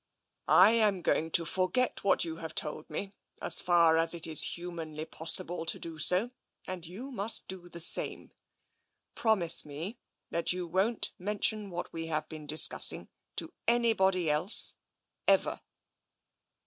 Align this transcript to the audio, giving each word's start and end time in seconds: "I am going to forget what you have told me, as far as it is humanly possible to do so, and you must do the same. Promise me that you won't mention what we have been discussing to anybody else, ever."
"I 0.65 0.71
am 0.71 1.03
going 1.03 1.29
to 1.33 1.45
forget 1.45 2.03
what 2.03 2.25
you 2.25 2.37
have 2.37 2.55
told 2.55 2.89
me, 2.89 3.11
as 3.39 3.59
far 3.59 3.97
as 3.99 4.15
it 4.15 4.25
is 4.25 4.41
humanly 4.57 5.05
possible 5.05 5.63
to 5.67 5.77
do 5.77 5.99
so, 5.99 6.31
and 6.65 6.87
you 6.87 7.11
must 7.11 7.47
do 7.47 7.69
the 7.69 7.79
same. 7.79 8.31
Promise 9.13 9.63
me 9.63 9.99
that 10.31 10.51
you 10.53 10.65
won't 10.65 11.11
mention 11.19 11.69
what 11.69 11.93
we 11.93 12.07
have 12.07 12.27
been 12.29 12.47
discussing 12.47 13.09
to 13.35 13.53
anybody 13.67 14.27
else, 14.27 14.73
ever." 15.27 15.61